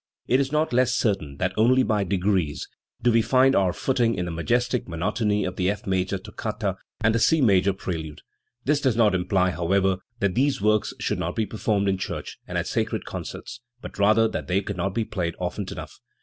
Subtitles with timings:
[0.25, 2.67] It is not less certain, that only by degrees
[3.03, 7.13] do we find our footing in the majestic monotony of the F major toccata and
[7.13, 8.21] the C major prelude.
[8.65, 12.57] This does not imply, however, that these, works should not be performed in church and
[12.57, 15.99] at sacred concerts, but rather that they cannot be played often enough.